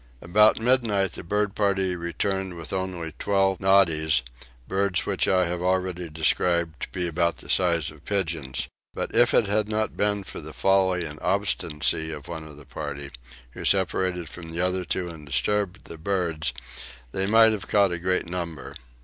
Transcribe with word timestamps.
About 0.19 0.59
midnight 0.59 1.11
the 1.11 1.21
bird 1.23 1.53
party 1.53 1.95
returned 1.95 2.57
with 2.57 2.73
only 2.73 3.13
twelve 3.19 3.59
noddies, 3.59 4.23
birds 4.67 5.05
which 5.05 5.27
I 5.27 5.45
have 5.45 5.61
already 5.61 6.09
described 6.09 6.81
to 6.81 6.89
be 6.89 7.05
about 7.05 7.37
the 7.37 7.51
size 7.51 7.91
of 7.91 8.03
pigeons: 8.03 8.67
but 8.95 9.13
if 9.15 9.31
it 9.35 9.45
had 9.45 9.69
not 9.69 9.95
been 9.95 10.23
for 10.23 10.41
the 10.41 10.53
folly 10.53 11.05
and 11.05 11.19
obstinacy 11.21 12.11
of 12.11 12.27
one 12.27 12.45
of 12.47 12.57
the 12.57 12.65
party, 12.65 13.11
who 13.51 13.63
separated 13.63 14.27
from 14.27 14.49
the 14.49 14.59
other 14.59 14.83
two 14.85 15.07
and 15.07 15.23
disturbed 15.23 15.85
the 15.85 15.99
birds, 15.99 16.51
they 17.11 17.27
might 17.27 17.51
have 17.51 17.67
caught 17.67 17.91
a 17.91 17.99
great 17.99 18.25
number. 18.25 18.75